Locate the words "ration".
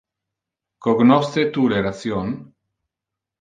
1.89-2.27